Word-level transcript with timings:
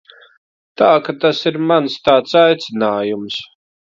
Tā 0.81 0.87
ka 1.07 1.13
tas 1.25 1.41
ir 1.51 1.59
mans 1.71 1.97
tāds 2.07 2.33
aicinājums. 2.41 3.37